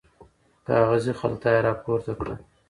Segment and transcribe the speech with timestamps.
[0.67, 2.35] کاغذي خلطه یې راپورته کړه.